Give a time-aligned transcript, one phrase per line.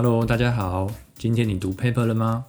[0.00, 2.44] Hello，大家好，今天你读 paper 了吗？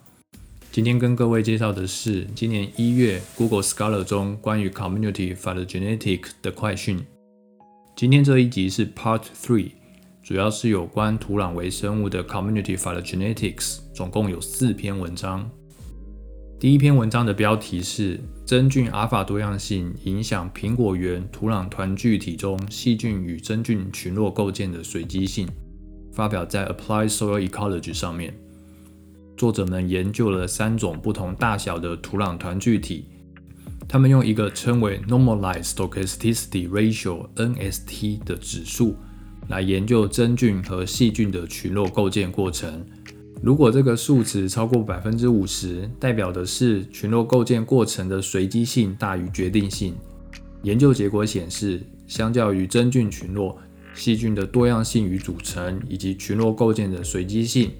[0.71, 6.99] 今天跟各位介绍的是今年一月 Google Scholar 中关于 Community Phylogenetics 的快讯。
[7.95, 9.71] 今天这一集是 Part Three，
[10.21, 15.49] 主要是有关土壤微生物的 Community Phylogenetics，总共有四篇文章。
[16.59, 25.47] 第一篇文章的标题是真菌阿尔法多样性影响苹果园土壤团聚体中细菌与真菌群落构建的随机性，
[26.19, 28.33] 发表在 Applied Soil Ecology 上面。
[29.37, 33.05] 作者们研究了三种不同大小的土壤团聚体，
[33.87, 38.97] 他们用一个称为 Normalized Stochasticity Ratio（NST） 的指数
[39.47, 42.85] 来研究真菌和细菌的群落构建过程。
[43.41, 49.95] 如果这个数值超过百分之五十，代表的是群落构建过程的随机性大于决定性。
[50.63, 53.57] 研究结果显示，相较于真菌群落，
[53.93, 57.71] 细菌的多样性与组成以及群落构建的随机性，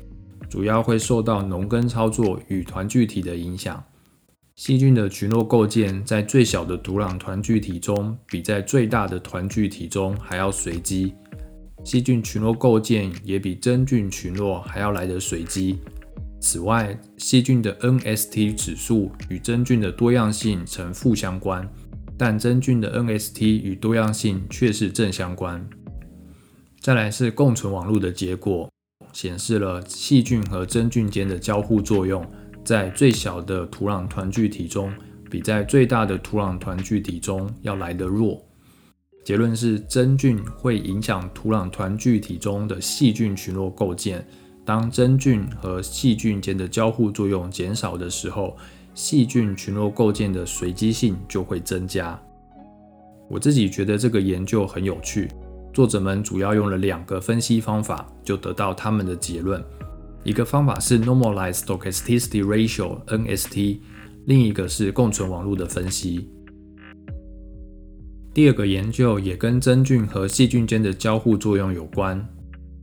[0.49, 3.83] 主要会受到农耕操作与团聚体的影响。
[4.55, 11.13] 细菌的群落构建在最小的土壤团聚体中，比在最大的团聚体中还要随机。
[11.85, 15.77] 细菌群落构建也比真菌群落还要来得随机。
[16.41, 21.65] 此外，细菌的 NST 指数与真菌的多样性呈负相关，
[22.17, 25.65] 但真菌的 NST 与多样性却是正相关。
[26.81, 28.69] 再来是共存网络的结果，
[29.11, 32.25] 显示了细菌和真菌间的交互作用，
[32.63, 34.91] 在最小的土壤团聚体中，
[35.29, 38.41] 比在最大的土壤团聚体中要来得弱。
[39.25, 44.25] 结论是，真菌会影响土壤团聚体中的细菌群落构建。
[44.65, 48.55] 当真菌和细菌间的交互作用减少的时候，
[48.93, 52.19] 细菌群落构建的随机性就会增加。
[53.27, 55.29] 我自己觉得这个研究很有趣。
[55.79, 59.63] 作者们主要用了两个分析方法，就得到他们的结论。
[60.25, 63.79] 一个方法是 Normalized Stochasticity Ratio（NST），
[64.25, 66.27] 另一个是共存网络的分析。
[68.33, 72.27] 第二个研究也跟真菌和细菌间的交互作用有关，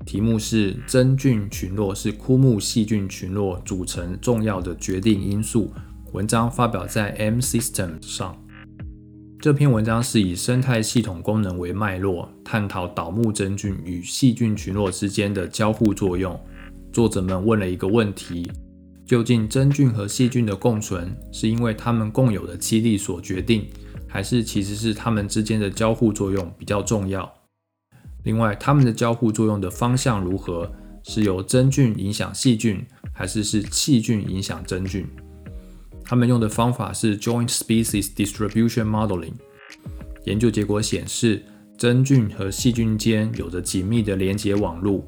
[0.07, 5.71] 题目是真菌群落是枯木细菌群落组成重要的决定因素。
[6.15, 8.35] 文章发表在 M System 上。
[9.47, 16.37] 这篇文章是以生态系统功能为脉络，探讨倒木真菌与细菌群落之间的交互作用。
[16.93, 18.51] 作者们问了一个问题：
[19.07, 23.69] 究竟真菌和细菌的共存是因为它们共有的基地所决定？
[24.09, 27.33] 还是其实是它们之间的交互作用比较重要。
[28.25, 30.69] 另外，它们的交互作用的方向如何？
[31.05, 35.07] 是由真菌影响细菌，还是是细菌影响真菌？
[36.07, 39.35] 他们用的方法是 Joint Species Distribution Modeling。
[40.25, 41.43] 研究结果显示，
[41.77, 45.05] 真菌和细菌间有着紧密的连接网路，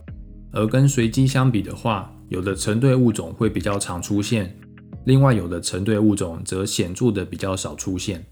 [0.51, 4.59] 而跟随机相比的话，有的成对物种会比较常出现，
[5.05, 8.25] 另外有的成对物种则显著的比较少出现。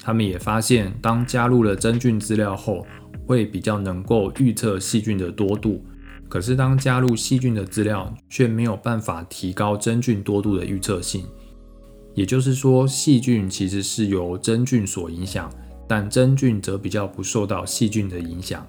[0.00, 2.86] 他们也发现，当加入了真菌资料后，
[3.26, 5.84] 会比较能够预测细菌的多度。
[6.28, 11.26] 可是，当加入细菌的资料，却没有办法提高真菌多度的预测性。
[12.14, 15.50] 也就是说，细菌其实是由真菌所影响，
[15.88, 18.66] 但真菌则比较不受到细菌的影响。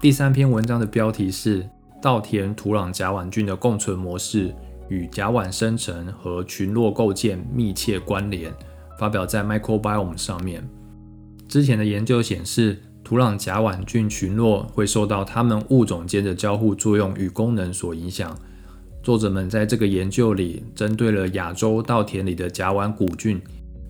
[0.00, 1.68] 第三篇文章的标题是
[2.02, 4.54] “稻田土壤甲烷菌的共存模式
[4.88, 8.52] 与甲烷生成和群落构建密切关联”。
[8.98, 10.62] 发表在 Microbiome 上面。
[11.48, 18.38] 之前的研究显示，土壤甲烷菌群落会受到它们物种间的交互作用与功能所影响。
[19.02, 23.42] 作者们在这个研究里，针对了亚洲稻田里的甲烷古菌，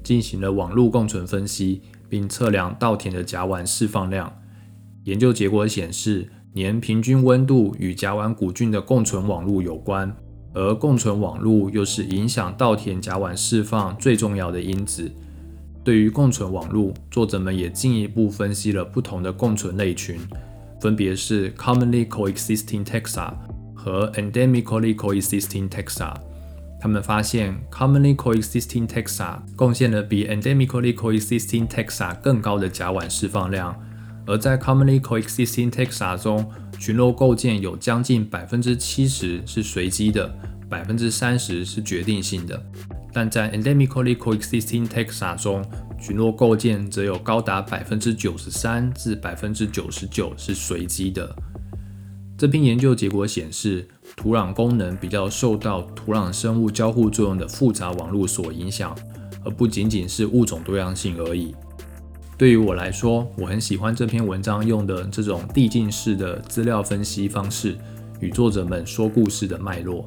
[0.03, 4.33] 进行了网络共存分析，并测量稻田的甲烷释放量。
[5.05, 10.17] 研究结果显示，年平均温度与甲烷古菌的共存网络有关。
[10.55, 15.11] 而共存网络又是影响稻田甲烷释放最重要的因子。
[15.83, 20.19] 对于共存网络，作者们也进一步分析了不同的共存类群，
[20.81, 23.33] 分别是 commonly coexisting taxa
[23.83, 26.15] 和 endemically coexisting taxa。
[26.81, 33.75] 他们发现 commonly coexisting taxa 贡献了比 endemically coexisting taxa 更高的甲烷释放量，
[34.27, 36.49] 而在 commonly coexisting taxa 中。
[36.79, 40.35] 群落构建有将近百分之七十是随机的，
[40.69, 42.61] 百分之三十是决定性的。
[43.13, 45.65] 但在 endemically coexisting taxa 中，
[46.01, 51.33] 群落构建则有高达百分之九十三至百分之九十九是随机的。
[52.43, 53.87] 这篇研究结果显示，
[54.17, 58.97] 土壤功能比较受到土壤生物交互作用的复杂网络所影响，
[59.45, 61.55] 而不仅仅是物种多样性而已。
[62.37, 67.79] 对于我来说，我很喜欢这篇文章用的这种递进式的资料分析方式，
[68.19, 70.05] 与作者们说故事的脉络。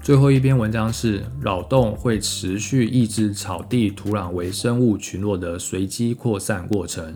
[0.00, 7.12] 最后一篇文章是扰动会持续抑制草地土壤微生物群落的随机扩散过程。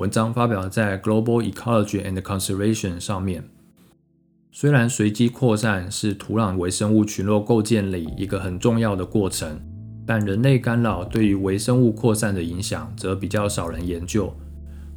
[0.00, 3.44] 文章发表在《Global Ecology and Conservation》上面。
[4.50, 9.60] 虽然随机扩散是土壤微生物群落构建里一个很重要的过程，
[10.06, 14.34] 但人类干扰对于微生物扩散的影响则比较少人研究。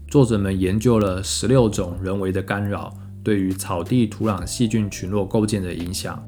[0.07, 6.23] 作者们研究了十六种人为的干扰对于草地土壤细菌群落构建的影响。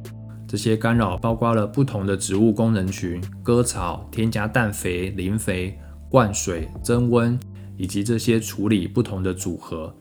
[0.45, 5.80] 这些干扰包括了不同的植物功能群、割草、添加氮肥、磷肥、
[6.10, 7.39] 灌水、增温，
[7.77, 9.95] 以及这些处理不同的组合。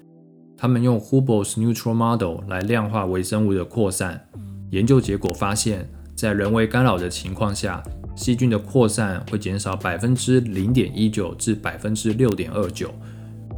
[0.57, 4.29] 他们用 Hubble's Neutral Model 来量化微生物的扩散。
[4.71, 7.83] 研究结果发现，在人为干扰的情况下，
[8.17, 12.93] 细菌的扩散会减少百分之零点一九至百分之六点二九，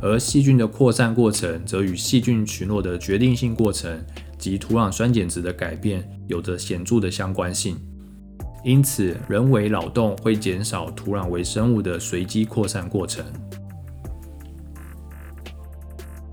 [0.01, 3.99] 而细菌的扩散过程则与细菌群落的决定性过程。
[4.39, 7.75] 及土壤酸碱值的改变有着显著的相关性，
[8.63, 13.25] 因此人为扰动会减少土壤微生物的随机扩散过程。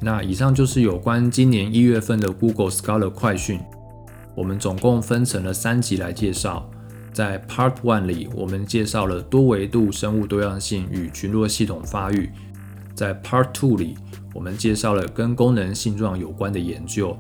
[0.04, 3.62] 那以上就是有关今年一月份的 Google Scholar 快讯，
[4.36, 6.70] 我们总共分成了三集来介绍。
[7.14, 12.28] 在 Part One 里，我们介绍了多维度生物多样性与群落系统发育；
[12.94, 13.96] 在 Part Two 里，
[14.34, 17.18] 我们介绍了跟功能性状有关的研究。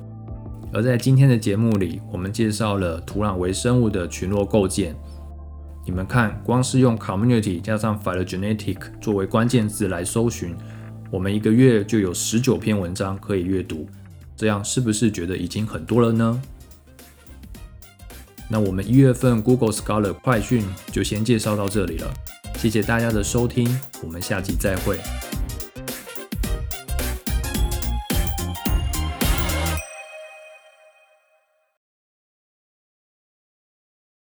[0.74, 4.94] 而在今天的节目里，我们介绍了土壤微生物的群落构建。
[5.86, 10.56] 你们看，光是用 community 加上 phylogenetic 作为关键字来搜寻，
[11.14, 13.88] 我们一个月就有十九篇文章可以阅读。
[14.36, 16.42] 这样是不是觉得已经很多了呢？
[18.50, 22.12] 那我们一月份 Google Scholar 快讯就先介绍到这里了。
[22.58, 24.98] 谢谢大家的收听，我们下集再会。